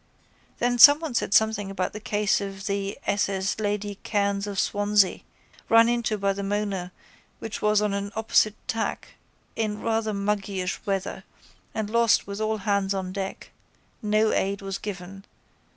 [0.57, 3.29] Then someone said something about the case of the s.
[3.29, 3.59] s.
[3.59, 5.19] Lady Cairns of Swansea
[5.69, 6.91] run into by the Mona
[7.37, 9.09] which was on an opposite tack
[9.55, 11.23] in rather muggyish weather
[11.75, 13.51] and lost with all hands on deck.
[14.01, 15.23] No aid was given.